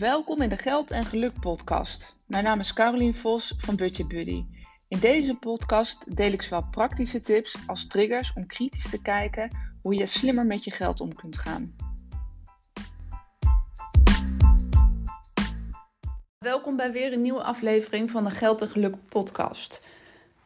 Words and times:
Welkom 0.00 0.42
in 0.42 0.48
de 0.48 0.56
Geld 0.56 0.90
en 0.90 1.04
Geluk 1.04 1.40
podcast. 1.40 2.16
Mijn 2.26 2.44
naam 2.44 2.58
is 2.58 2.72
Carolien 2.72 3.16
Vos 3.16 3.54
van 3.58 3.76
Budget 3.76 4.08
Buddy. 4.08 4.44
In 4.88 4.98
deze 4.98 5.34
podcast 5.34 6.16
deel 6.16 6.32
ik 6.32 6.42
zowel 6.42 6.64
praktische 6.70 7.20
tips 7.22 7.56
als 7.66 7.86
triggers 7.86 8.32
om 8.34 8.46
kritisch 8.46 8.90
te 8.90 9.02
kijken 9.02 9.50
hoe 9.82 9.94
je 9.94 10.06
slimmer 10.06 10.46
met 10.46 10.64
je 10.64 10.70
geld 10.70 11.00
om 11.00 11.14
kunt 11.14 11.38
gaan. 11.38 11.76
Welkom 16.38 16.76
bij 16.76 16.92
weer 16.92 17.12
een 17.12 17.22
nieuwe 17.22 17.42
aflevering 17.42 18.10
van 18.10 18.24
de 18.24 18.30
Geld 18.30 18.60
en 18.60 18.68
Geluk 18.68 18.94
podcast. 19.08 19.86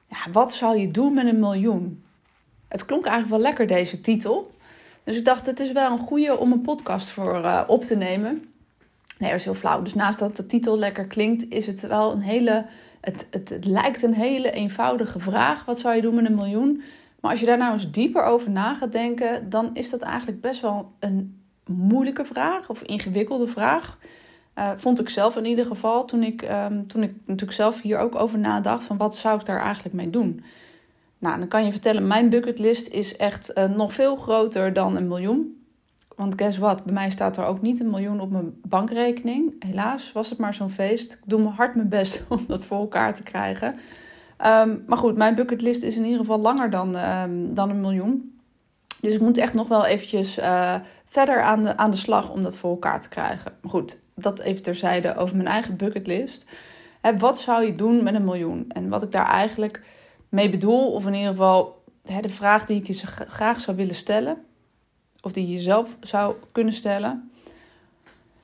Ja, 0.09 0.31
wat 0.33 0.55
zou 0.55 0.79
je 0.79 0.91
doen 0.91 1.15
met 1.15 1.27
een 1.27 1.41
miljoen? 1.41 2.05
Het 2.69 2.85
klonk 2.85 3.05
eigenlijk 3.05 3.35
wel 3.35 3.47
lekker 3.51 3.67
deze 3.67 4.01
titel. 4.01 4.55
Dus 5.05 5.17
ik 5.17 5.25
dacht, 5.25 5.47
het 5.47 5.61
is 5.61 5.73
wel 5.73 5.91
een 5.91 5.99
goede 5.99 6.37
om 6.37 6.53
een 6.53 6.63
podcast 6.63 7.09
voor 7.09 7.39
uh, 7.39 7.63
op 7.67 7.83
te 7.83 7.97
nemen. 7.97 8.54
Nee, 9.25 9.35
is 9.35 9.45
heel 9.45 9.55
flauw. 9.55 9.83
Dus 9.83 9.95
naast 9.95 10.19
dat 10.19 10.37
de 10.37 10.47
titel 10.47 10.79
lekker 10.79 11.07
klinkt, 11.07 11.49
is 11.49 11.67
het 11.67 11.81
wel 11.87 12.13
een 12.13 12.21
hele. 12.21 12.67
Het, 13.01 13.27
het, 13.31 13.49
het 13.49 13.65
lijkt 13.65 14.03
een 14.03 14.15
hele 14.15 14.51
eenvoudige 14.51 15.21
vraag. 15.21 15.65
Wat 15.65 15.79
zou 15.79 15.95
je 15.95 16.01
doen 16.01 16.15
met 16.15 16.27
een 16.27 16.35
miljoen? 16.35 16.83
Maar 17.21 17.31
als 17.31 17.41
je 17.41 17.47
daar 17.47 17.59
nou 17.59 17.73
eens 17.73 17.91
dieper 17.91 18.23
over 18.23 18.51
na 18.51 18.75
gaat 18.75 18.93
denken, 18.93 19.51
dan 19.51 19.71
is 19.75 19.91
dat 19.91 20.03
eigenlijk 20.03 20.41
best 20.41 20.61
wel 20.61 20.93
een 20.99 21.43
moeilijke 21.67 22.25
vraag 22.25 22.71
of 22.71 22.83
ingewikkelde 22.83 23.47
vraag. 23.49 23.99
Uh, 24.59 24.71
vond 24.77 25.01
ik 25.01 25.09
zelf 25.09 25.37
in 25.37 25.45
ieder 25.45 25.67
geval 25.67 26.05
toen 26.05 26.23
ik, 26.23 26.43
um, 26.43 26.87
toen 26.87 27.03
ik 27.03 27.15
natuurlijk 27.25 27.53
zelf 27.53 27.81
hier 27.81 27.99
ook 27.99 28.15
over 28.15 28.39
nadacht 28.39 28.85
van 28.85 28.97
wat 28.97 29.17
zou 29.17 29.39
ik 29.39 29.47
daar 29.47 29.61
eigenlijk 29.61 29.95
mee 29.95 30.11
doen. 30.11 30.45
Nou, 31.19 31.39
dan 31.39 31.49
kan 31.49 31.65
je 31.65 31.71
vertellen, 31.71 32.07
mijn 32.07 32.29
bucketlist 32.29 32.89
is 32.89 33.17
echt 33.17 33.53
uh, 33.55 33.65
nog 33.65 33.93
veel 33.93 34.17
groter 34.17 34.73
dan 34.73 34.97
een 34.97 35.09
miljoen. 35.09 35.64
Want 36.17 36.35
guess 36.37 36.59
what, 36.59 36.85
bij 36.85 36.95
mij 36.95 37.11
staat 37.11 37.37
er 37.37 37.45
ook 37.45 37.61
niet 37.61 37.81
een 37.81 37.91
miljoen 37.91 38.21
op 38.21 38.31
mijn 38.31 38.55
bankrekening. 38.63 39.65
Helaas 39.65 40.13
was 40.13 40.31
het 40.31 40.39
maar 40.39 40.55
zo'n 40.55 40.71
feest. 40.71 41.13
Ik 41.13 41.21
doe 41.25 41.43
mijn 41.43 41.55
hard 41.55 41.75
mijn 41.75 41.89
best 41.89 42.25
om 42.29 42.45
dat 42.47 42.65
voor 42.65 42.79
elkaar 42.79 43.15
te 43.15 43.23
krijgen. 43.23 43.69
Um, 44.47 44.85
maar 44.87 44.99
goed, 44.99 45.17
mijn 45.17 45.35
bucketlist 45.35 45.83
is 45.83 45.97
in 45.97 46.05
ieder 46.05 46.19
geval 46.19 46.41
langer 46.41 46.71
dan, 46.71 46.97
um, 46.97 47.55
dan 47.55 47.71
een 47.71 47.81
miljoen. 47.81 48.39
Dus 49.01 49.15
ik 49.15 49.21
moet 49.21 49.39
echt 49.39 49.55
nog 49.55 49.69
wel 49.69 49.87
eventjes 49.87 50.39
uh, 50.39 50.75
verder 51.05 51.43
aan 51.43 51.63
de, 51.63 51.77
aan 51.77 51.91
de 51.91 51.97
slag 51.97 52.31
om 52.31 52.43
dat 52.43 52.57
voor 52.57 52.71
elkaar 52.71 53.01
te 53.01 53.09
krijgen. 53.09 53.53
Goed, 53.63 54.01
dat 54.15 54.41
even 54.41 54.63
terzijde 54.63 55.17
over 55.17 55.37
mijn 55.37 55.49
eigen 55.49 55.77
bucketlist. 55.77 56.47
Hè, 57.01 57.19
wat 57.19 57.39
zou 57.39 57.65
je 57.65 57.75
doen 57.75 58.03
met 58.03 58.15
een 58.15 58.25
miljoen? 58.25 58.65
En 58.69 58.89
wat 58.89 59.03
ik 59.03 59.13
daar 59.13 59.27
eigenlijk 59.27 59.83
mee 60.29 60.51
bedoel, 60.51 60.93
of 60.93 61.07
in 61.07 61.15
ieder 61.15 61.29
geval 61.29 61.83
de 62.03 62.29
vraag 62.29 62.67
die 62.67 62.81
ik 62.81 62.87
je 62.87 63.07
graag 63.27 63.61
zou 63.61 63.77
willen 63.77 63.95
stellen 63.95 64.39
of 65.25 65.33
die 65.33 65.49
je 65.49 65.59
zelf 65.59 65.97
zou 66.01 66.35
kunnen 66.53 66.73
stellen. 66.73 67.31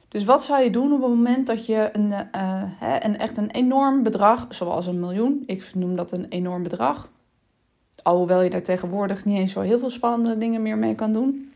Dus 0.09 0.25
wat 0.25 0.43
zou 0.43 0.63
je 0.63 0.71
doen 0.71 0.93
op 0.93 1.01
het 1.01 1.11
moment 1.11 1.47
dat 1.47 1.67
je 1.67 1.89
een, 1.93 2.29
uh, 2.37 2.63
een, 3.01 3.19
echt 3.19 3.37
een 3.37 3.51
enorm 3.51 4.03
bedrag, 4.03 4.47
zoals 4.49 4.87
een 4.87 5.01
miljoen, 5.01 5.43
ik 5.47 5.71
noem 5.75 5.97
dat 5.97 6.13
een 6.13 6.29
enorm 6.29 6.63
bedrag, 6.63 7.09
alhoewel 8.03 8.43
je 8.43 8.51
daar 8.51 8.63
tegenwoordig 8.63 9.25
niet 9.25 9.39
eens 9.39 9.53
zo 9.53 9.61
heel 9.61 9.79
veel 9.79 9.91
spannende 9.91 10.39
dingen 10.39 10.63
meer 10.63 10.79
mee 10.79 10.95
kan 10.95 11.13
doen. 11.13 11.53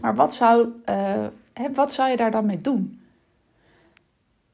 Maar 0.00 0.14
wat 0.14 0.34
zou, 0.34 0.68
uh, 0.90 1.26
wat 1.74 1.92
zou 1.92 2.10
je 2.10 2.16
daar 2.16 2.30
dan 2.30 2.46
mee 2.46 2.60
doen? 2.60 3.00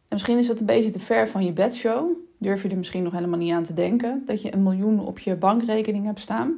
En 0.08 0.14
misschien 0.14 0.38
is 0.38 0.46
dat 0.46 0.60
een 0.60 0.66
beetje 0.66 0.90
te 0.90 1.00
ver 1.00 1.28
van 1.28 1.44
je 1.44 1.52
bedshow. 1.52 2.10
Durf 2.38 2.62
je 2.62 2.68
er 2.68 2.76
misschien 2.76 3.02
nog 3.02 3.12
helemaal 3.12 3.38
niet 3.38 3.52
aan 3.52 3.62
te 3.62 3.74
denken 3.74 4.22
dat 4.24 4.42
je 4.42 4.54
een 4.54 4.62
miljoen 4.62 5.06
op 5.06 5.18
je 5.18 5.36
bankrekening 5.36 6.04
hebt 6.04 6.20
staan. 6.20 6.56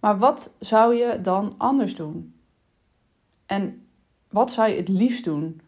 Maar 0.00 0.18
wat 0.18 0.54
zou 0.58 0.94
je 0.94 1.18
dan 1.22 1.54
anders 1.58 1.94
doen? 1.94 2.33
En 3.46 3.82
wat 4.28 4.50
zou 4.50 4.70
je 4.70 4.76
het 4.76 4.88
liefst 4.88 5.24
doen? 5.24 5.60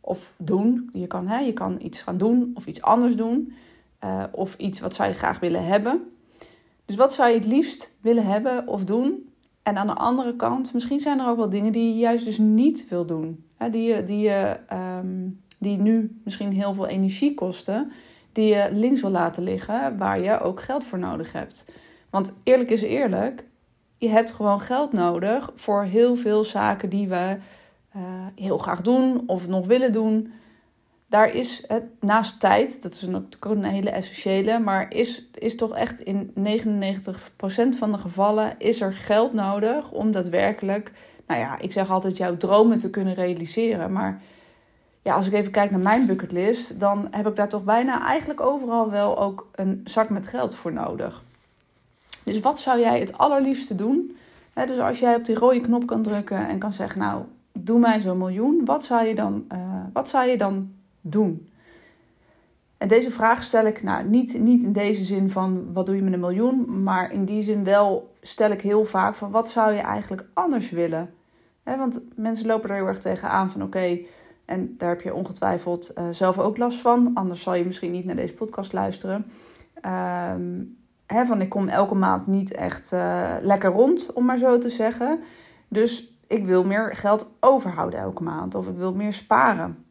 Of 0.00 0.32
doen? 0.36 0.90
Je 0.92 1.06
kan, 1.06 1.26
hè, 1.26 1.38
je 1.38 1.52
kan 1.52 1.78
iets 1.80 2.02
gaan 2.02 2.16
doen 2.16 2.50
of 2.54 2.66
iets 2.66 2.82
anders 2.82 3.16
doen. 3.16 3.52
Uh, 4.04 4.24
of 4.32 4.54
iets 4.56 4.80
wat 4.80 4.94
zou 4.94 5.08
je 5.08 5.14
graag 5.14 5.40
willen 5.40 5.64
hebben. 5.64 6.12
Dus 6.84 6.96
wat 6.96 7.12
zou 7.12 7.28
je 7.28 7.34
het 7.34 7.46
liefst 7.46 7.96
willen 8.00 8.26
hebben 8.26 8.68
of 8.68 8.84
doen? 8.84 9.32
En 9.62 9.76
aan 9.76 9.86
de 9.86 9.94
andere 9.94 10.36
kant, 10.36 10.72
misschien 10.72 11.00
zijn 11.00 11.18
er 11.18 11.28
ook 11.28 11.36
wel 11.36 11.48
dingen 11.48 11.72
die 11.72 11.92
je 11.92 11.98
juist 11.98 12.24
dus 12.24 12.38
niet 12.38 12.88
wil 12.88 13.06
doen. 13.06 13.44
Hè, 13.56 13.68
die, 13.68 14.02
die, 14.02 14.18
je, 14.18 14.60
um, 14.72 15.40
die 15.58 15.80
nu 15.80 16.20
misschien 16.24 16.52
heel 16.52 16.74
veel 16.74 16.86
energie 16.86 17.34
kosten. 17.34 17.92
Die 18.32 18.54
je 18.54 18.68
links 18.72 19.00
wil 19.00 19.10
laten 19.10 19.42
liggen, 19.42 19.98
waar 19.98 20.20
je 20.20 20.40
ook 20.40 20.62
geld 20.62 20.84
voor 20.84 20.98
nodig 20.98 21.32
hebt. 21.32 21.72
Want 22.10 22.34
eerlijk 22.42 22.70
is 22.70 22.82
eerlijk, 22.82 23.46
je 24.02 24.08
hebt 24.08 24.32
gewoon 24.32 24.60
geld 24.60 24.92
nodig 24.92 25.50
voor 25.54 25.82
heel 25.82 26.16
veel 26.16 26.44
zaken 26.44 26.88
die 26.88 27.08
we 27.08 27.36
uh, 27.96 28.02
heel 28.34 28.58
graag 28.58 28.80
doen 28.80 29.22
of 29.26 29.48
nog 29.48 29.66
willen 29.66 29.92
doen. 29.92 30.32
Daar 31.08 31.34
is 31.34 31.64
het 31.66 31.84
naast 32.00 32.40
tijd, 32.40 32.82
dat 32.82 32.92
is 32.92 33.02
natuurlijk 33.02 33.44
een 33.44 33.64
hele 33.64 33.90
essentiële, 33.90 34.58
maar 34.58 34.92
is, 34.92 35.28
is 35.34 35.56
toch 35.56 35.74
echt 35.74 36.00
in 36.00 36.32
99% 36.34 36.34
van 37.78 37.92
de 37.92 37.98
gevallen 37.98 38.54
is 38.58 38.80
er 38.80 38.94
geld 38.94 39.32
nodig 39.32 39.90
om 39.90 40.10
daadwerkelijk, 40.10 40.92
nou 41.26 41.40
ja, 41.40 41.58
ik 41.58 41.72
zeg 41.72 41.90
altijd 41.90 42.16
jouw 42.16 42.36
dromen 42.36 42.78
te 42.78 42.90
kunnen 42.90 43.14
realiseren. 43.14 43.92
Maar 43.92 44.22
ja, 45.02 45.14
als 45.14 45.26
ik 45.26 45.32
even 45.32 45.52
kijk 45.52 45.70
naar 45.70 45.80
mijn 45.80 46.06
bucketlist, 46.06 46.80
dan 46.80 47.08
heb 47.10 47.26
ik 47.26 47.36
daar 47.36 47.48
toch 47.48 47.64
bijna 47.64 48.06
eigenlijk 48.06 48.40
overal 48.40 48.90
wel 48.90 49.18
ook 49.18 49.48
een 49.52 49.80
zak 49.84 50.10
met 50.10 50.26
geld 50.26 50.54
voor 50.54 50.72
nodig. 50.72 51.22
Dus 52.24 52.40
wat 52.40 52.60
zou 52.60 52.80
jij 52.80 53.00
het 53.00 53.18
allerliefste 53.18 53.74
doen? 53.74 54.16
dus 54.54 54.78
als 54.78 54.98
jij 54.98 55.14
op 55.14 55.24
die 55.24 55.34
rode 55.34 55.60
knop 55.60 55.86
kan 55.86 56.02
drukken 56.02 56.48
en 56.48 56.58
kan 56.58 56.72
zeggen, 56.72 57.00
nou, 57.00 57.22
doe 57.52 57.78
mij 57.78 58.00
zo'n 58.00 58.18
miljoen, 58.18 58.64
wat 58.64 58.84
zou 58.84 59.06
je 59.06 59.14
dan, 59.14 59.44
uh, 59.52 59.84
wat 59.92 60.08
zou 60.08 60.28
je 60.28 60.36
dan 60.36 60.72
doen? 61.00 61.48
En 62.78 62.88
deze 62.88 63.10
vraag 63.10 63.42
stel 63.42 63.66
ik 63.66 63.82
nou, 63.82 64.08
niet, 64.08 64.38
niet 64.38 64.62
in 64.62 64.72
deze 64.72 65.02
zin 65.04 65.30
van 65.30 65.72
wat 65.72 65.86
doe 65.86 65.96
je 65.96 66.02
met 66.02 66.12
een 66.12 66.20
miljoen, 66.20 66.82
maar 66.82 67.12
in 67.12 67.24
die 67.24 67.42
zin 67.42 67.64
wel 67.64 68.14
stel 68.20 68.50
ik 68.50 68.60
heel 68.60 68.84
vaak 68.84 69.14
van 69.14 69.30
wat 69.30 69.50
zou 69.50 69.72
je 69.72 69.80
eigenlijk 69.80 70.24
anders 70.32 70.70
willen? 70.70 71.14
want 71.64 72.00
mensen 72.16 72.46
lopen 72.46 72.70
er 72.70 72.76
heel 72.76 72.86
erg 72.86 72.98
tegenaan 72.98 73.50
van 73.50 73.62
oké, 73.62 73.98
en 74.44 74.74
daar 74.78 74.88
heb 74.88 75.00
je 75.00 75.14
ongetwijfeld 75.14 75.92
uh, 75.98 76.04
zelf 76.10 76.38
ook 76.38 76.56
last 76.56 76.80
van, 76.80 77.10
anders 77.14 77.42
zal 77.42 77.54
je 77.54 77.64
misschien 77.64 77.90
niet 77.90 78.04
naar 78.04 78.16
deze 78.16 78.34
podcast 78.34 78.72
luisteren. 78.72 79.26
Ehm, 81.12 81.26
van 81.26 81.40
ik 81.40 81.48
kom 81.48 81.68
elke 81.68 81.94
maand 81.94 82.26
niet 82.26 82.54
echt 82.54 82.92
uh, 82.92 83.34
lekker 83.40 83.70
rond, 83.70 84.12
om 84.12 84.24
maar 84.24 84.38
zo 84.38 84.58
te 84.58 84.68
zeggen. 84.68 85.20
Dus 85.68 86.18
ik 86.26 86.46
wil 86.46 86.64
meer 86.64 86.96
geld 86.96 87.34
overhouden 87.40 88.00
elke 88.00 88.22
maand 88.22 88.54
of 88.54 88.68
ik 88.68 88.76
wil 88.76 88.94
meer 88.94 89.12
sparen. 89.12 89.84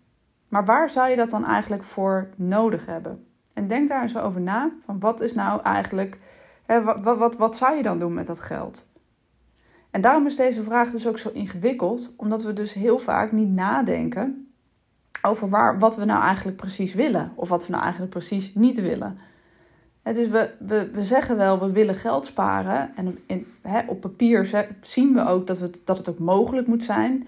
Maar 0.49 0.65
waar 0.65 0.89
zou 0.89 1.09
je 1.09 1.15
dat 1.15 1.29
dan 1.29 1.45
eigenlijk 1.45 1.83
voor 1.83 2.29
nodig 2.35 2.85
hebben? 2.85 3.25
En 3.53 3.67
denk 3.67 3.87
daar 3.87 4.01
eens 4.01 4.17
over 4.17 4.41
na. 4.41 4.71
Van 4.85 4.99
wat 4.99 5.21
is 5.21 5.33
nou 5.33 5.61
eigenlijk, 5.61 6.17
hè, 6.65 6.83
wat, 6.83 6.97
wat, 7.03 7.17
wat, 7.17 7.37
wat 7.37 7.55
zou 7.55 7.75
je 7.75 7.83
dan 7.83 7.99
doen 7.99 8.13
met 8.13 8.27
dat 8.27 8.39
geld? 8.39 8.89
En 9.91 10.01
daarom 10.01 10.25
is 10.25 10.35
deze 10.35 10.63
vraag 10.63 10.89
dus 10.89 11.07
ook 11.07 11.17
zo 11.17 11.29
ingewikkeld, 11.33 12.13
omdat 12.17 12.43
we 12.43 12.53
dus 12.53 12.73
heel 12.73 12.99
vaak 12.99 13.31
niet 13.31 13.49
nadenken 13.49 14.53
over 15.21 15.49
waar, 15.49 15.79
wat 15.79 15.95
we 15.95 16.05
nou 16.05 16.23
eigenlijk 16.23 16.57
precies 16.57 16.93
willen. 16.93 17.31
Of 17.35 17.49
wat 17.49 17.65
we 17.65 17.71
nou 17.71 17.83
eigenlijk 17.83 18.11
precies 18.11 18.53
niet 18.53 18.81
willen 18.81 19.17
dus 20.03 20.27
we, 20.27 20.53
we, 20.59 20.89
we 20.91 21.03
zeggen 21.03 21.37
wel, 21.37 21.59
we 21.59 21.71
willen 21.71 21.95
geld 21.95 22.25
sparen. 22.25 22.95
En 22.95 23.19
in, 23.25 23.47
op 23.87 24.01
papier 24.01 24.65
zien 24.81 25.13
we 25.13 25.25
ook 25.25 25.47
dat, 25.47 25.57
we, 25.57 25.69
dat 25.83 25.97
het 25.97 26.09
ook 26.09 26.19
mogelijk 26.19 26.67
moet 26.67 26.83
zijn. 26.83 27.27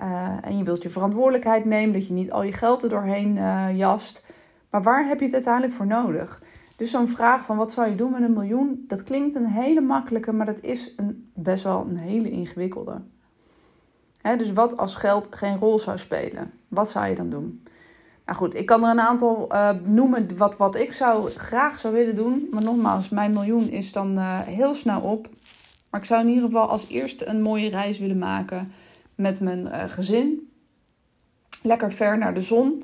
Uh, 0.00 0.36
en 0.40 0.58
je 0.58 0.64
wilt 0.64 0.82
je 0.82 0.90
verantwoordelijkheid 0.90 1.64
nemen, 1.64 1.92
dat 1.92 2.06
je 2.06 2.12
niet 2.12 2.32
al 2.32 2.42
je 2.42 2.52
geld 2.52 2.82
er 2.82 2.88
doorheen 2.88 3.36
uh, 3.36 3.66
jast. 3.76 4.24
Maar 4.70 4.82
waar 4.82 5.06
heb 5.06 5.18
je 5.18 5.24
het 5.24 5.34
uiteindelijk 5.34 5.72
voor 5.72 5.86
nodig? 5.86 6.42
Dus 6.76 6.90
zo'n 6.90 7.08
vraag 7.08 7.44
van 7.44 7.56
wat 7.56 7.70
zou 7.70 7.88
je 7.88 7.94
doen 7.94 8.12
met 8.12 8.22
een 8.22 8.32
miljoen, 8.32 8.84
dat 8.86 9.02
klinkt 9.02 9.34
een 9.34 9.46
hele 9.46 9.80
makkelijke, 9.80 10.32
maar 10.32 10.46
dat 10.46 10.60
is 10.60 10.92
een, 10.96 11.30
best 11.34 11.64
wel 11.64 11.86
een 11.88 11.96
hele 11.96 12.30
ingewikkelde. 12.30 13.02
dus 14.22 14.52
wat 14.52 14.76
als 14.76 14.94
geld 14.94 15.28
geen 15.30 15.58
rol 15.58 15.78
zou 15.78 15.98
spelen? 15.98 16.52
Wat 16.68 16.90
zou 16.90 17.06
je 17.06 17.14
dan 17.14 17.30
doen? 17.30 17.62
Nou 18.26 18.38
goed, 18.38 18.54
ik 18.54 18.66
kan 18.66 18.84
er 18.84 18.90
een 18.90 19.00
aantal 19.00 19.48
uh, 19.52 19.70
noemen 19.82 20.36
wat, 20.36 20.56
wat 20.56 20.76
ik 20.76 20.92
zou, 20.92 21.30
graag 21.30 21.78
zou 21.78 21.94
willen 21.94 22.14
doen. 22.14 22.48
Maar 22.50 22.62
nogmaals, 22.62 23.08
mijn 23.08 23.32
miljoen 23.32 23.68
is 23.68 23.92
dan 23.92 24.18
uh, 24.18 24.40
heel 24.40 24.74
snel 24.74 25.00
op. 25.00 25.28
Maar 25.90 26.00
ik 26.00 26.06
zou 26.06 26.20
in 26.20 26.28
ieder 26.28 26.44
geval 26.44 26.68
als 26.68 26.86
eerste 26.88 27.26
een 27.26 27.42
mooie 27.42 27.68
reis 27.68 27.98
willen 27.98 28.18
maken 28.18 28.72
met 29.14 29.40
mijn 29.40 29.66
uh, 29.66 29.82
gezin. 29.88 30.50
Lekker 31.62 31.92
ver 31.92 32.18
naar 32.18 32.34
de 32.34 32.40
zon. 32.40 32.82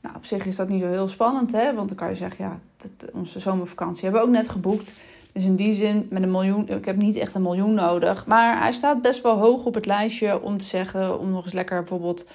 Nou, 0.00 0.16
op 0.16 0.24
zich 0.24 0.46
is 0.46 0.56
dat 0.56 0.68
niet 0.68 0.82
zo 0.82 0.88
heel 0.88 1.06
spannend, 1.06 1.52
hè? 1.52 1.74
Want 1.74 1.88
dan 1.88 1.96
kan 1.96 2.08
je 2.08 2.14
zeggen, 2.14 2.44
ja, 2.44 2.58
dat, 2.76 3.10
onze 3.12 3.40
zomervakantie 3.40 4.02
hebben 4.02 4.20
we 4.20 4.26
ook 4.26 4.34
net 4.34 4.48
geboekt. 4.48 4.96
Dus 5.32 5.44
in 5.44 5.56
die 5.56 5.72
zin, 5.72 6.06
met 6.10 6.22
een 6.22 6.30
miljoen, 6.30 6.68
ik 6.68 6.84
heb 6.84 6.96
niet 6.96 7.16
echt 7.16 7.34
een 7.34 7.42
miljoen 7.42 7.74
nodig. 7.74 8.26
Maar 8.26 8.60
hij 8.60 8.72
staat 8.72 9.02
best 9.02 9.22
wel 9.22 9.38
hoog 9.38 9.64
op 9.64 9.74
het 9.74 9.86
lijstje 9.86 10.42
om 10.42 10.58
te 10.58 10.64
zeggen, 10.64 11.18
om 11.18 11.30
nog 11.30 11.44
eens 11.44 11.52
lekker 11.52 11.78
bijvoorbeeld 11.78 12.26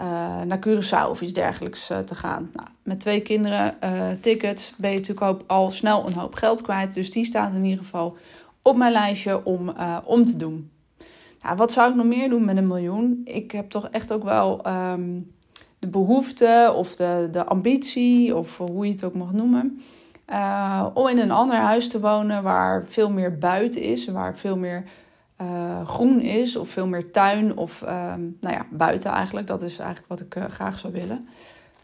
uh, 0.00 0.40
naar 0.42 0.58
Curaçao 0.66 1.10
of 1.10 1.20
iets 1.20 1.32
dergelijks 1.32 1.90
uh, 1.90 1.98
te 1.98 2.14
gaan. 2.14 2.50
Nou, 2.52 2.68
met 2.82 3.00
twee 3.00 3.20
kinderen, 3.20 3.76
uh, 3.84 4.10
tickets, 4.20 4.74
ben 4.78 4.90
je 4.90 4.96
natuurlijk 4.96 5.26
ook 5.26 5.40
al 5.46 5.70
snel 5.70 6.06
een 6.06 6.12
hoop 6.12 6.34
geld 6.34 6.62
kwijt. 6.62 6.94
Dus 6.94 7.10
die 7.10 7.24
staat 7.24 7.52
in 7.52 7.64
ieder 7.64 7.84
geval 7.84 8.16
op 8.62 8.76
mijn 8.76 8.92
lijstje 8.92 9.44
om, 9.44 9.74
om 10.04 10.24
te 10.24 10.36
doen. 10.36 10.70
Nou, 11.42 11.56
wat 11.56 11.72
zou 11.72 11.90
ik 11.90 11.96
nog 11.96 12.06
meer 12.06 12.28
doen 12.28 12.44
met 12.44 12.56
een 12.56 12.66
miljoen? 12.66 13.20
Ik 13.24 13.50
heb 13.50 13.70
toch 13.70 13.88
echt 13.88 14.12
ook 14.12 14.24
wel 14.24 14.66
um, 14.66 15.32
de 15.78 15.88
behoefte 15.88 16.72
of 16.76 16.94
de, 16.94 17.28
de 17.30 17.44
ambitie, 17.44 18.36
of 18.36 18.58
hoe 18.58 18.86
je 18.86 18.92
het 18.92 19.04
ook 19.04 19.14
mag 19.14 19.32
noemen, 19.32 19.80
om 20.94 21.08
in 21.08 21.18
een 21.18 21.30
ander 21.30 21.56
huis 21.56 21.88
te 21.88 22.00
wonen 22.00 22.42
waar 22.42 22.86
veel 22.86 23.10
meer 23.10 23.38
buiten 23.38 23.82
is, 23.82 24.08
waar 24.08 24.36
veel 24.36 24.56
meer 24.56 24.84
uh, 25.42 25.86
groen 25.86 26.20
is, 26.20 26.56
of 26.56 26.68
veel 26.68 26.86
meer 26.86 27.10
tuin, 27.10 27.56
of 27.56 27.82
um, 27.82 28.36
nou 28.40 28.54
ja, 28.54 28.66
buiten 28.70 29.10
eigenlijk. 29.10 29.46
Dat 29.46 29.62
is 29.62 29.78
eigenlijk 29.78 30.08
wat 30.08 30.20
ik 30.20 30.34
uh, 30.34 30.44
graag 30.44 30.78
zou 30.78 30.92
willen. 30.92 31.28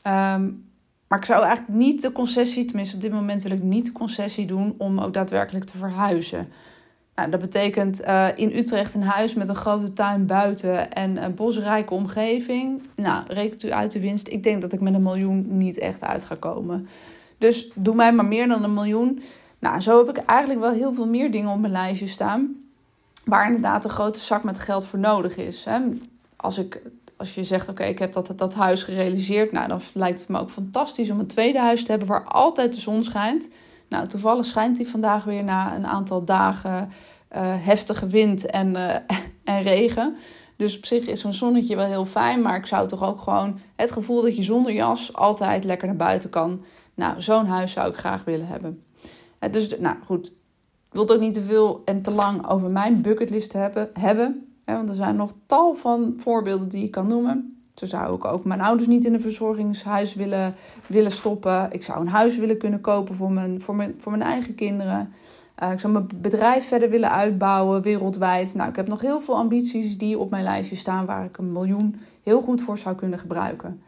Um, 0.03 0.64
maar 1.08 1.19
ik 1.19 1.25
zou 1.25 1.44
eigenlijk 1.44 1.79
niet 1.79 2.03
de 2.03 2.12
concessie, 2.12 2.64
tenminste 2.64 2.94
op 2.97 3.03
dit 3.03 3.12
moment 3.12 3.43
wil 3.43 3.53
ik 3.53 3.62
niet 3.62 3.85
de 3.85 3.93
concessie 3.93 4.47
doen 4.47 4.75
om 4.79 5.00
ook 5.00 5.14
daadwerkelijk 5.14 5.64
te 5.64 5.76
verhuizen. 5.76 6.49
Nou, 7.14 7.31
dat 7.31 7.41
betekent 7.41 8.00
uh, 8.00 8.29
in 8.35 8.56
Utrecht 8.56 8.94
een 8.94 9.03
huis 9.03 9.35
met 9.35 9.49
een 9.49 9.55
grote 9.55 9.93
tuin 9.93 10.26
buiten 10.26 10.93
en 10.93 11.25
een 11.25 11.35
bosrijke 11.35 11.94
omgeving. 11.94 12.82
Nou, 12.94 13.25
rekent 13.26 13.64
u 13.64 13.73
uit 13.73 13.93
de 13.93 14.00
winst. 14.00 14.29
Ik 14.29 14.43
denk 14.43 14.62
dat 14.62 14.73
ik 14.73 14.81
met 14.81 14.94
een 14.94 15.03
miljoen 15.03 15.47
niet 15.49 15.79
echt 15.79 16.03
uit 16.03 16.25
ga 16.25 16.35
komen. 16.35 16.87
Dus 17.38 17.70
doe 17.75 17.94
mij 17.94 18.12
maar 18.12 18.25
meer 18.25 18.49
dan 18.49 18.64
een 18.64 18.75
miljoen. 18.75 19.23
Nou, 19.58 19.81
zo 19.81 19.99
heb 20.05 20.19
ik 20.19 20.25
eigenlijk 20.25 20.61
wel 20.61 20.73
heel 20.73 20.93
veel 20.93 21.06
meer 21.06 21.31
dingen 21.31 21.50
op 21.50 21.61
mijn 21.61 21.73
lijstje 21.73 22.06
staan. 22.06 22.56
Waar 23.26 23.46
inderdaad 23.46 23.84
een 23.84 23.90
grote 23.90 24.20
zak 24.20 24.44
met 24.44 24.58
geld 24.58 24.87
voor 24.87 24.99
nodig 24.99 25.37
is. 25.37 25.64
Hè. 25.64 25.81
Als, 26.37 26.58
ik, 26.58 26.82
als 27.17 27.34
je 27.34 27.44
zegt, 27.44 27.69
oké, 27.69 27.84
ik 27.84 27.99
heb 27.99 28.12
dat, 28.12 28.32
dat 28.37 28.55
huis 28.55 28.82
gerealiseerd. 28.82 29.52
Nou, 29.52 29.69
dan 29.69 29.81
lijkt 29.94 30.20
het 30.20 30.28
me 30.28 30.40
ook 30.40 30.50
fantastisch 30.50 31.11
om 31.11 31.19
een 31.19 31.26
tweede 31.26 31.58
huis 31.58 31.84
te 31.84 31.90
hebben 31.90 32.08
waar 32.08 32.25
altijd 32.25 32.75
de 32.75 32.81
zon 32.81 33.05
schijnt. 33.05 33.50
Nou, 33.88 34.06
toevallig 34.06 34.44
schijnt 34.44 34.76
die 34.76 34.88
vandaag 34.88 35.25
weer 35.25 35.44
na 35.44 35.75
een 35.75 35.87
aantal 35.87 36.25
dagen 36.25 36.90
uh, 37.37 37.43
heftige 37.43 38.06
wind 38.06 38.46
en, 38.46 38.75
uh, 38.75 38.94
en 39.55 39.62
regen. 39.62 40.17
Dus 40.56 40.76
op 40.76 40.84
zich 40.84 41.06
is 41.06 41.20
zo'n 41.20 41.32
zonnetje 41.32 41.76
wel 41.76 41.87
heel 41.87 42.05
fijn. 42.05 42.43
Maar 42.43 42.56
ik 42.56 42.67
zou 42.67 42.88
toch 42.88 43.05
ook 43.05 43.20
gewoon 43.20 43.58
het 43.76 43.93
gevoel 43.93 44.22
dat 44.22 44.37
je 44.37 44.43
zonder 44.43 44.72
jas 44.72 45.14
altijd 45.14 45.64
lekker 45.64 45.87
naar 45.87 45.96
buiten 45.96 46.31
kan. 46.31 46.64
Nou, 46.94 47.20
zo'n 47.20 47.46
huis 47.46 47.72
zou 47.72 47.88
ik 47.88 47.96
graag 47.96 48.25
willen 48.25 48.46
hebben. 48.46 48.84
Uh, 49.40 49.50
dus, 49.50 49.79
nou 49.79 49.96
goed. 50.05 50.34
Wil 50.96 51.04
het 51.04 51.14
ook 51.14 51.20
niet 51.20 51.34
te 51.34 51.43
veel 51.43 51.82
en 51.84 52.02
te 52.02 52.10
lang 52.10 52.48
over 52.48 52.70
mijn 52.70 53.02
bucketlist 53.02 53.52
hebben. 53.52 53.90
hebben 53.93 54.46
want 54.64 54.88
er 54.88 54.94
zijn 54.94 55.16
nog 55.16 55.32
tal 55.46 55.75
van 55.75 56.14
voorbeelden 56.19 56.69
die 56.69 56.84
ik 56.84 56.90
kan 56.90 57.06
noemen. 57.06 57.60
Zo 57.75 57.87
zou 57.87 58.14
ik 58.14 58.25
ook 58.25 58.44
mijn 58.44 58.60
ouders 58.60 58.88
niet 58.88 59.04
in 59.04 59.14
een 59.14 59.20
verzorgingshuis 59.20 60.14
willen, 60.14 60.54
willen 60.87 61.10
stoppen. 61.10 61.69
Ik 61.70 61.82
zou 61.82 62.00
een 62.00 62.08
huis 62.08 62.37
willen 62.37 62.58
kunnen 62.58 62.81
kopen 62.81 63.14
voor 63.14 63.32
mijn, 63.32 63.60
voor 63.60 63.75
mijn, 63.75 63.94
voor 63.98 64.12
mijn 64.12 64.22
eigen 64.31 64.54
kinderen. 64.54 65.12
Uh, 65.62 65.70
ik 65.70 65.78
zou 65.78 65.93
mijn 65.93 66.08
bedrijf 66.20 66.66
verder 66.66 66.90
willen 66.90 67.10
uitbouwen 67.10 67.82
wereldwijd. 67.82 68.54
Nou, 68.54 68.69
ik 68.69 68.76
heb 68.76 68.88
nog 68.88 69.00
heel 69.00 69.20
veel 69.20 69.37
ambities 69.37 69.98
die 69.98 70.19
op 70.19 70.31
mijn 70.31 70.43
lijstje 70.43 70.76
staan 70.76 71.06
waar 71.06 71.25
ik 71.25 71.38
een 71.38 71.52
miljoen 71.52 72.00
heel 72.22 72.40
goed 72.40 72.60
voor 72.60 72.78
zou 72.78 72.94
kunnen 72.94 73.19
gebruiken. 73.19 73.81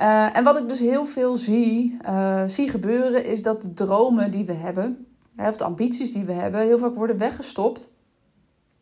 Uh, 0.00 0.36
en 0.36 0.44
wat 0.44 0.56
ik 0.56 0.68
dus 0.68 0.80
heel 0.80 1.04
veel 1.04 1.36
zie, 1.36 1.98
uh, 2.04 2.42
zie 2.46 2.68
gebeuren, 2.68 3.24
is 3.24 3.42
dat 3.42 3.62
de 3.62 3.74
dromen 3.74 4.30
die 4.30 4.44
we 4.44 4.52
hebben, 4.52 5.06
of 5.46 5.56
de 5.56 5.64
ambities 5.64 6.12
die 6.12 6.24
we 6.24 6.32
hebben, 6.32 6.60
heel 6.60 6.78
vaak 6.78 6.94
worden 6.94 7.18
weggestopt. 7.18 7.90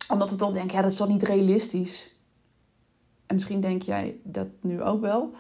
Omdat 0.09 0.31
we 0.31 0.37
toch 0.37 0.53
denken, 0.53 0.77
ja, 0.77 0.83
dat 0.83 0.93
is 0.93 0.99
toch 0.99 1.09
niet 1.09 1.23
realistisch. 1.23 2.15
En 3.27 3.35
misschien 3.35 3.61
denk 3.61 3.83
jij 3.83 4.17
dat 4.23 4.49
nu 4.61 4.83
ook 4.83 5.01
wel. 5.01 5.31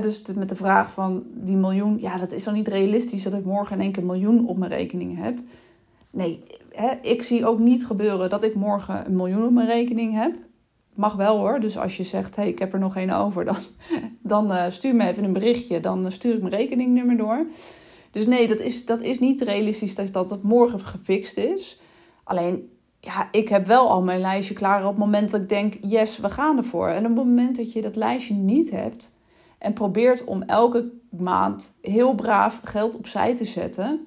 dus 0.00 0.22
met 0.34 0.48
de 0.48 0.56
vraag 0.56 0.92
van 0.92 1.24
die 1.34 1.56
miljoen, 1.56 2.00
ja, 2.00 2.18
dat 2.18 2.32
is 2.32 2.44
dan 2.44 2.54
niet 2.54 2.68
realistisch 2.68 3.22
dat 3.22 3.32
ik 3.32 3.44
morgen 3.44 3.76
in 3.76 3.82
één 3.82 3.92
keer 3.92 4.02
een 4.02 4.08
miljoen 4.08 4.48
op 4.48 4.56
mijn 4.56 4.70
rekening 4.70 5.18
heb. 5.18 5.38
Nee, 6.10 6.42
ik 7.02 7.22
zie 7.22 7.46
ook 7.46 7.58
niet 7.58 7.86
gebeuren 7.86 8.30
dat 8.30 8.42
ik 8.42 8.54
morgen 8.54 9.06
een 9.06 9.16
miljoen 9.16 9.44
op 9.44 9.52
mijn 9.52 9.66
rekening 9.66 10.14
heb. 10.14 10.36
Mag 10.94 11.14
wel 11.14 11.38
hoor, 11.38 11.60
dus 11.60 11.78
als 11.78 11.96
je 11.96 12.02
zegt, 12.02 12.36
hey, 12.36 12.48
ik 12.48 12.58
heb 12.58 12.72
er 12.72 12.78
nog 12.78 12.96
één 12.96 13.10
over, 13.10 13.44
dan, 13.44 13.56
dan 14.22 14.52
uh, 14.52 14.64
stuur 14.68 14.94
me 14.94 15.08
even 15.08 15.24
een 15.24 15.32
berichtje. 15.32 15.80
Dan 15.80 16.12
stuur 16.12 16.34
ik 16.34 16.42
mijn 16.42 16.54
rekeningnummer 16.54 17.16
door. 17.16 17.46
Dus 18.14 18.26
nee, 18.26 18.48
dat 18.48 18.60
is, 18.60 18.86
dat 18.86 19.02
is 19.02 19.18
niet 19.18 19.40
realistisch 19.42 19.94
dat, 19.94 20.12
dat 20.12 20.42
morgen 20.42 20.80
gefixt 20.80 21.36
is. 21.36 21.80
Alleen, 22.24 22.70
ja, 23.00 23.28
ik 23.30 23.48
heb 23.48 23.66
wel 23.66 23.90
al 23.90 24.02
mijn 24.02 24.20
lijstje 24.20 24.54
klaar 24.54 24.82
op 24.82 24.90
het 24.90 24.98
moment 24.98 25.30
dat 25.30 25.40
ik 25.40 25.48
denk, 25.48 25.76
yes, 25.80 26.18
we 26.18 26.30
gaan 26.30 26.56
ervoor. 26.56 26.88
En 26.88 26.96
op 26.98 27.16
het 27.16 27.26
moment 27.26 27.56
dat 27.56 27.72
je 27.72 27.82
dat 27.82 27.96
lijstje 27.96 28.34
niet 28.34 28.70
hebt 28.70 29.18
en 29.58 29.72
probeert 29.72 30.24
om 30.24 30.42
elke 30.42 30.92
maand 31.10 31.78
heel 31.82 32.14
braaf 32.14 32.60
geld 32.64 32.96
opzij 32.96 33.36
te 33.36 33.44
zetten, 33.44 34.06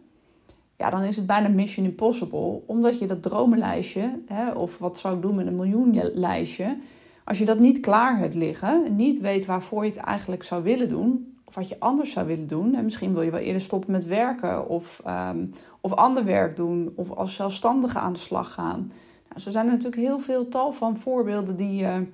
ja, 0.77 0.89
dan 0.89 1.01
is 1.03 1.15
het 1.15 1.27
bijna 1.27 1.47
mission 1.47 1.85
impossible. 1.85 2.61
Omdat 2.65 2.99
je 2.99 3.07
dat 3.07 3.23
dromenlijstje, 3.23 4.21
hè, 4.25 4.51
of 4.51 4.77
wat 4.77 4.97
zou 4.97 5.15
ik 5.15 5.21
doen 5.21 5.35
met 5.35 5.47
een 5.47 5.55
miljoenlijstje, 5.55 6.77
als 7.23 7.37
je 7.37 7.45
dat 7.45 7.59
niet 7.59 7.79
klaar 7.79 8.17
hebt 8.17 8.35
liggen, 8.35 8.85
en 8.85 8.95
niet 8.95 9.19
weet 9.19 9.45
waarvoor 9.45 9.83
je 9.83 9.89
het 9.89 9.99
eigenlijk 9.99 10.43
zou 10.43 10.63
willen 10.63 10.87
doen, 10.87 11.26
of 11.47 11.55
wat 11.55 11.69
je 11.69 11.79
anders 11.79 12.11
zou 12.11 12.27
willen 12.27 12.47
doen. 12.47 12.75
En 12.75 12.83
misschien 12.83 13.13
wil 13.13 13.21
je 13.21 13.31
wel 13.31 13.39
eerder 13.39 13.61
stoppen 13.61 13.91
met 13.91 14.05
werken 14.05 14.69
of, 14.69 15.01
um, 15.07 15.49
of 15.81 15.93
ander 15.93 16.25
werk 16.25 16.55
doen 16.55 16.93
of 16.95 17.11
als 17.11 17.35
zelfstandige 17.35 17.99
aan 17.99 18.13
de 18.13 18.19
slag 18.19 18.53
gaan. 18.53 18.91
Nou, 19.29 19.39
zo 19.39 19.49
zijn 19.49 19.65
er 19.65 19.71
natuurlijk 19.71 20.01
heel 20.01 20.19
veel 20.19 20.47
tal 20.47 20.71
van 20.71 20.97
voorbeelden 20.97 21.55
die 21.55 21.75
je 21.75 22.07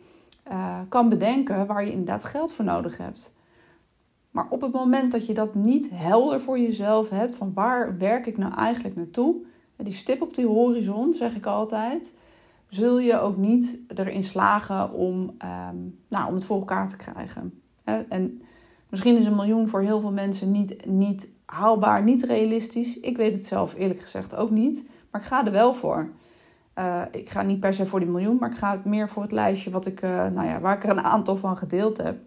uh, 0.51 0.79
kan 0.89 1.09
bedenken 1.09 1.67
waar 1.67 1.85
je 1.85 1.91
inderdaad 1.91 2.23
geld 2.23 2.53
voor 2.53 2.65
nodig 2.65 2.97
hebt. 2.97 3.35
Maar 4.31 4.47
op 4.49 4.61
het 4.61 4.71
moment 4.71 5.11
dat 5.11 5.25
je 5.25 5.33
dat 5.33 5.55
niet 5.55 5.89
helder 5.93 6.41
voor 6.41 6.59
jezelf 6.59 7.09
hebt, 7.09 7.35
van 7.35 7.51
waar 7.53 7.97
werk 7.97 8.25
ik 8.25 8.37
nou 8.37 8.53
eigenlijk 8.53 8.95
naartoe, 8.95 9.35
die 9.77 9.93
stip 9.93 10.21
op 10.21 10.33
die 10.33 10.47
horizon, 10.47 11.13
zeg 11.13 11.35
ik 11.35 11.45
altijd, 11.45 12.13
zul 12.67 12.99
je 12.99 13.19
ook 13.19 13.37
niet 13.37 13.79
erin 13.87 14.23
slagen 14.23 14.91
om, 14.91 15.37
um, 15.69 15.99
nou, 16.09 16.27
om 16.27 16.33
het 16.33 16.45
voor 16.45 16.57
elkaar 16.57 16.87
te 16.87 16.95
krijgen. 16.95 17.61
En 17.83 18.41
Misschien 18.93 19.17
is 19.17 19.25
een 19.25 19.35
miljoen 19.35 19.67
voor 19.67 19.81
heel 19.81 19.99
veel 19.99 20.11
mensen 20.11 20.51
niet, 20.51 20.85
niet 20.85 21.29
haalbaar, 21.45 22.03
niet 22.03 22.23
realistisch. 22.23 22.99
Ik 22.99 23.17
weet 23.17 23.33
het 23.33 23.45
zelf 23.45 23.73
eerlijk 23.73 23.99
gezegd 23.99 24.35
ook 24.35 24.49
niet. 24.49 24.87
Maar 25.11 25.21
ik 25.21 25.27
ga 25.27 25.45
er 25.45 25.51
wel 25.51 25.73
voor. 25.73 26.09
Uh, 26.75 27.01
ik 27.11 27.29
ga 27.29 27.41
niet 27.41 27.59
per 27.59 27.73
se 27.73 27.85
voor 27.85 27.99
die 27.99 28.09
miljoen, 28.09 28.37
maar 28.39 28.51
ik 28.51 28.57
ga 28.57 28.71
het 28.71 28.85
meer 28.85 29.09
voor 29.09 29.21
het 29.21 29.31
lijstje 29.31 29.71
wat 29.71 29.85
ik, 29.85 30.01
uh, 30.01 30.09
nou 30.09 30.47
ja, 30.47 30.59
waar 30.59 30.75
ik 30.75 30.83
er 30.83 30.89
een 30.89 31.03
aantal 31.03 31.35
van 31.35 31.57
gedeeld 31.57 31.97
heb. 31.97 32.19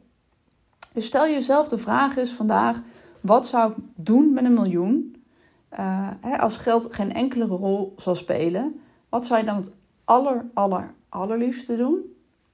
Dus 0.92 1.06
stel 1.06 1.26
jezelf 1.26 1.68
de 1.68 1.78
vraag 1.78 2.16
eens 2.16 2.32
vandaag: 2.32 2.82
wat 3.20 3.46
zou 3.46 3.70
ik 3.70 3.76
doen 3.94 4.32
met 4.32 4.44
een 4.44 4.54
miljoen? 4.54 5.24
Uh, 5.72 6.10
hè, 6.20 6.38
als 6.38 6.56
geld 6.56 6.94
geen 6.94 7.12
enkele 7.12 7.44
rol 7.44 7.92
zal 7.96 8.14
spelen, 8.14 8.80
wat 9.08 9.26
zou 9.26 9.40
je 9.40 9.46
dan 9.46 9.56
het 9.56 9.76
aller, 10.04 10.44
aller, 10.54 10.94
allerliefste 11.08 11.76
doen? 11.76 12.00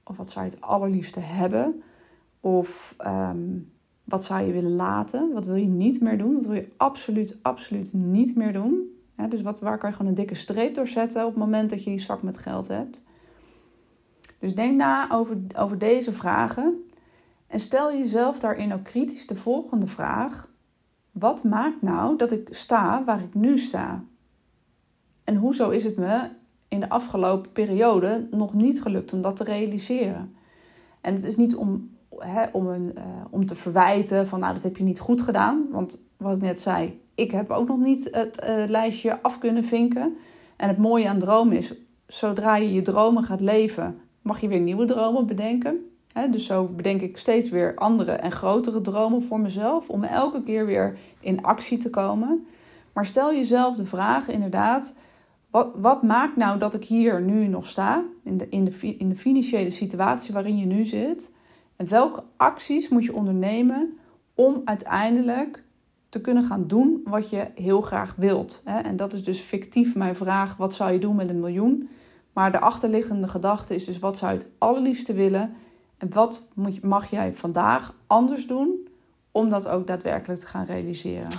Of 0.03 0.17
wat 0.17 0.29
zou 0.29 0.45
je 0.45 0.51
het 0.51 0.61
allerliefste 0.61 1.19
hebben? 1.19 1.83
Of 2.39 2.95
um, 3.05 3.71
wat 4.03 4.25
zou 4.25 4.45
je 4.45 4.51
willen 4.51 4.75
laten? 4.75 5.33
Wat 5.33 5.45
wil 5.45 5.55
je 5.55 5.67
niet 5.67 6.01
meer 6.01 6.17
doen? 6.17 6.33
Wat 6.33 6.45
wil 6.45 6.55
je 6.55 6.71
absoluut, 6.77 7.39
absoluut 7.41 7.93
niet 7.93 8.35
meer 8.35 8.53
doen? 8.53 8.87
dus 9.29 9.41
wat, 9.41 9.59
waar 9.59 9.77
kan 9.77 9.89
je 9.89 9.95
gewoon 9.95 10.11
een 10.11 10.17
dikke 10.17 10.35
streep 10.35 10.75
door 10.75 10.87
zetten 10.87 11.25
op 11.25 11.29
het 11.29 11.39
moment 11.39 11.69
dat 11.69 11.83
je 11.83 11.89
die 11.89 11.99
zak 11.99 12.23
met 12.23 12.37
geld 12.37 12.67
hebt? 12.67 13.03
Dus 14.39 14.55
denk 14.55 14.77
na 14.77 15.11
over, 15.11 15.37
over 15.57 15.77
deze 15.77 16.13
vragen. 16.13 16.83
En 17.47 17.59
stel 17.59 17.91
jezelf 17.91 18.39
daarin 18.39 18.73
ook 18.73 18.83
kritisch 18.83 19.27
de 19.27 19.35
volgende 19.35 19.87
vraag. 19.87 20.49
Wat 21.11 21.43
maakt 21.43 21.81
nou 21.81 22.17
dat 22.17 22.31
ik 22.31 22.47
sta 22.49 23.03
waar 23.03 23.21
ik 23.21 23.33
nu 23.33 23.57
sta? 23.57 24.03
En 25.23 25.35
hoezo 25.35 25.69
is 25.69 25.83
het 25.83 25.97
me 25.97 26.29
in 26.67 26.79
de 26.79 26.89
afgelopen 26.89 27.51
periode 27.51 28.27
nog 28.31 28.53
niet 28.53 28.81
gelukt 28.81 29.13
om 29.13 29.21
dat 29.21 29.35
te 29.35 29.43
realiseren? 29.43 30.35
En 31.01 31.13
het 31.13 31.23
is 31.23 31.35
niet 31.35 31.55
om 31.55 31.91
om, 32.51 32.67
een, 32.67 32.91
uh, 32.97 33.03
om 33.29 33.45
te 33.45 33.55
verwijten 33.55 34.27
van 34.27 34.39
nou 34.39 34.53
dat 34.53 34.63
heb 34.63 34.77
je 34.77 34.83
niet 34.83 34.99
goed 34.99 35.21
gedaan. 35.21 35.67
Want 35.71 36.05
wat 36.17 36.35
ik 36.35 36.41
net 36.41 36.59
zei, 36.59 37.01
ik 37.15 37.31
heb 37.31 37.49
ook 37.49 37.67
nog 37.67 37.79
niet 37.79 38.07
het 38.11 38.45
uh, 38.49 38.63
lijstje 38.67 39.21
af 39.21 39.37
kunnen 39.37 39.63
vinken. 39.63 40.17
En 40.55 40.67
het 40.67 40.77
mooie 40.77 41.09
aan 41.09 41.19
dromen 41.19 41.57
is, 41.57 41.73
zodra 42.07 42.55
je 42.55 42.73
je 42.73 42.81
dromen 42.81 43.23
gaat 43.23 43.41
leven, 43.41 43.99
mag 44.21 44.41
je 44.41 44.47
weer 44.47 44.59
nieuwe 44.59 44.85
dromen 44.85 45.25
bedenken. 45.25 45.87
Dus 46.31 46.45
zo 46.45 46.65
bedenk 46.65 47.01
ik 47.01 47.17
steeds 47.17 47.49
weer 47.49 47.75
andere 47.75 48.11
en 48.11 48.31
grotere 48.31 48.81
dromen 48.81 49.21
voor 49.21 49.39
mezelf. 49.39 49.89
Om 49.89 50.03
elke 50.03 50.43
keer 50.43 50.65
weer 50.65 50.97
in 51.19 51.43
actie 51.43 51.77
te 51.77 51.89
komen. 51.89 52.47
Maar 52.93 53.05
stel 53.05 53.33
jezelf 53.33 53.75
de 53.75 53.85
vraag 53.85 54.27
inderdaad. 54.27 54.95
Wat, 55.49 55.69
wat 55.75 56.03
maakt 56.03 56.35
nou 56.35 56.59
dat 56.59 56.73
ik 56.73 56.85
hier 56.85 57.21
nu 57.21 57.47
nog 57.47 57.67
sta? 57.67 58.03
In 58.23 58.37
de, 58.37 58.49
in, 58.49 58.65
de, 58.65 58.95
in 58.97 59.09
de 59.09 59.15
financiële 59.15 59.69
situatie 59.69 60.33
waarin 60.33 60.57
je 60.57 60.65
nu 60.65 60.85
zit. 60.85 61.31
En 61.75 61.87
welke 61.87 62.23
acties 62.37 62.89
moet 62.89 63.05
je 63.05 63.13
ondernemen 63.13 63.97
om 64.33 64.61
uiteindelijk 64.65 65.63
te 66.09 66.21
kunnen 66.21 66.43
gaan 66.43 66.67
doen 66.67 67.01
wat 67.05 67.29
je 67.29 67.47
heel 67.55 67.81
graag 67.81 68.13
wilt? 68.17 68.61
En 68.65 68.95
dat 68.95 69.13
is 69.13 69.23
dus 69.23 69.39
fictief 69.39 69.95
mijn 69.95 70.15
vraag: 70.15 70.57
wat 70.57 70.73
zou 70.73 70.91
je 70.91 70.99
doen 70.99 71.15
met 71.15 71.29
een 71.29 71.39
miljoen? 71.39 71.89
Maar 72.33 72.51
de 72.51 72.59
achterliggende 72.59 73.27
gedachte 73.27 73.75
is 73.75 73.85
dus: 73.85 73.99
wat 73.99 74.17
zou 74.17 74.31
je 74.31 74.37
het 74.37 74.49
allerliefste 74.57 75.13
willen? 75.13 75.53
En 75.97 76.13
wat 76.13 76.47
mag 76.81 77.09
jij 77.09 77.33
vandaag 77.33 77.95
anders 78.07 78.47
doen 78.47 78.87
om 79.31 79.49
dat 79.49 79.67
ook 79.67 79.87
daadwerkelijk 79.87 80.39
te 80.39 80.45
gaan 80.47 80.65
realiseren? 80.65 81.29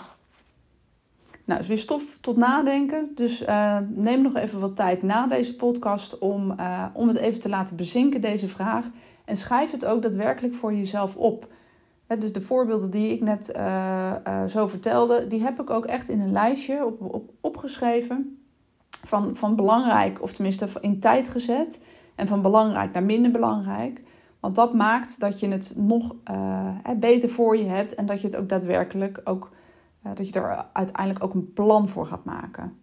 Nou, 1.45 1.61
is 1.61 1.67
weer 1.67 1.79
stof 1.79 2.19
tot 2.21 2.37
nadenken. 2.37 3.11
Dus 3.15 3.43
uh, 3.43 3.79
neem 3.89 4.23
nog 4.23 4.35
even 4.35 4.61
wat 4.61 4.77
tijd 4.77 5.03
na 5.03 5.27
deze 5.27 5.57
podcast 5.57 6.19
om, 6.19 6.51
uh, 6.61 6.87
om 6.93 7.09
het 7.09 7.17
even 7.17 7.41
te 7.41 7.49
laten 7.49 7.77
bezinken, 7.77 8.21
deze 8.21 8.49
vraag. 8.49 8.87
En 9.25 9.37
schrijf 9.37 9.71
het 9.71 9.85
ook 9.85 10.03
daadwerkelijk 10.03 10.55
voor 10.55 10.75
jezelf 10.75 11.17
op. 11.17 11.49
dus 12.19 12.33
de 12.33 12.43
voorbeelden 12.43 12.91
die 12.91 13.13
ik 13.13 13.21
net 13.21 13.53
uh, 13.57 14.45
zo 14.45 14.67
vertelde, 14.67 15.27
die 15.27 15.43
heb 15.43 15.61
ik 15.61 15.71
ook 15.71 15.85
echt 15.85 16.09
in 16.09 16.21
een 16.21 16.33
lijstje 16.33 16.85
op, 16.85 17.01
op, 17.01 17.31
opgeschreven. 17.41 18.39
Van, 19.03 19.37
van 19.37 19.57
belangrijk, 19.57 20.23
of 20.23 20.33
tenminste 20.33 20.69
in 20.81 21.01
tijd 21.01 21.29
gezet. 21.29 21.81
En 22.15 22.27
van 22.27 22.43
belangrijk 22.43 22.93
naar 22.93 23.05
minder 23.05 23.31
belangrijk. 23.31 24.03
Want 24.41 24.55
dat 24.55 24.75
maakt 24.75 25.21
dat 25.21 25.41
je 25.41 25.49
het 25.49 25.75
nog 25.77 26.15
beter 26.99 27.29
voor 27.29 27.57
je 27.57 27.65
hebt 27.65 27.95
en 27.95 28.07
dat 28.07 28.21
je 28.21 28.27
het 28.27 28.37
ook 28.37 28.49
daadwerkelijk 28.49 29.21
ook 29.25 29.51
dat 30.13 30.29
je 30.29 30.41
er 30.41 30.67
uiteindelijk 30.73 31.25
ook 31.25 31.35
een 31.35 31.53
plan 31.53 31.89
voor 31.89 32.07
gaat 32.07 32.25
maken. 32.25 32.79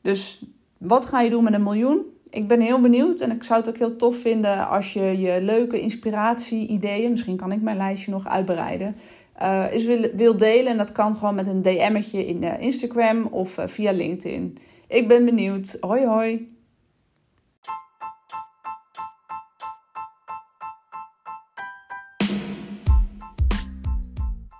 Dus 0.00 0.46
wat 0.78 1.06
ga 1.06 1.20
je 1.20 1.30
doen 1.30 1.44
met 1.44 1.52
een 1.52 1.62
miljoen? 1.62 2.06
Ik 2.32 2.48
ben 2.48 2.60
heel 2.60 2.80
benieuwd 2.80 3.20
en 3.20 3.30
ik 3.30 3.42
zou 3.42 3.58
het 3.58 3.68
ook 3.68 3.76
heel 3.76 3.96
tof 3.96 4.16
vinden 4.16 4.68
als 4.68 4.92
je 4.92 5.18
je 5.18 5.42
leuke 5.42 5.80
inspiratie-ideeën, 5.80 7.10
misschien 7.10 7.36
kan 7.36 7.52
ik 7.52 7.62
mijn 7.62 7.76
lijstje 7.76 8.10
nog 8.10 8.26
uitbreiden, 8.26 8.96
uh, 9.42 9.72
is 9.72 9.84
wil, 9.84 10.10
wil 10.14 10.36
delen. 10.36 10.72
En 10.72 10.76
dat 10.76 10.92
kan 10.92 11.16
gewoon 11.16 11.34
met 11.34 11.46
een 11.46 11.62
DM'tje 11.62 12.26
in 12.26 12.42
uh, 12.42 12.60
Instagram 12.60 13.26
of 13.26 13.56
via 13.66 13.92
LinkedIn. 13.92 14.58
Ik 14.88 15.08
ben 15.08 15.24
benieuwd. 15.24 15.76
Hoi 15.80 16.06
hoi! 16.06 16.56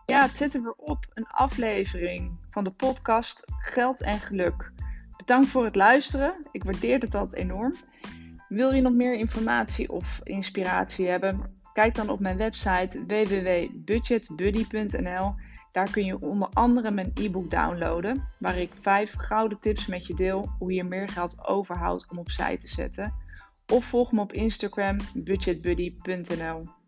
Ja, 0.06 0.22
het 0.22 0.36
zit 0.36 0.54
er 0.54 0.62
weer 0.62 0.76
op. 0.76 1.06
Een 1.14 1.26
aflevering 1.26 2.30
van 2.50 2.64
de 2.64 2.70
podcast 2.70 3.44
Geld 3.46 4.00
en 4.00 4.18
Geluk. 4.18 4.72
Bedankt 5.24 5.48
voor 5.48 5.64
het 5.64 5.76
luisteren. 5.76 6.34
Ik 6.52 6.64
waardeer 6.64 6.98
het 6.98 7.14
altijd 7.14 7.42
enorm. 7.42 7.74
Wil 8.48 8.74
je 8.74 8.80
nog 8.80 8.92
meer 8.92 9.14
informatie 9.14 9.92
of 9.92 10.20
inspiratie 10.22 11.08
hebben? 11.08 11.60
Kijk 11.72 11.94
dan 11.94 12.08
op 12.08 12.20
mijn 12.20 12.36
website 12.36 13.04
www.budgetbuddy.nl. 13.06 15.34
Daar 15.72 15.90
kun 15.90 16.04
je 16.04 16.20
onder 16.20 16.48
andere 16.52 16.90
mijn 16.90 17.10
e-book 17.14 17.50
downloaden, 17.50 18.28
waar 18.38 18.58
ik 18.58 18.70
vijf 18.80 19.14
gouden 19.16 19.58
tips 19.60 19.86
met 19.86 20.06
je 20.06 20.14
deel 20.14 20.54
hoe 20.58 20.72
je 20.72 20.84
meer 20.84 21.08
geld 21.08 21.46
overhoudt 21.46 22.10
om 22.10 22.18
opzij 22.18 22.56
te 22.56 22.68
zetten. 22.68 23.14
Of 23.72 23.84
volg 23.84 24.12
me 24.12 24.20
op 24.20 24.32
Instagram 24.32 24.96
budgetbuddy.nl. 25.14 26.81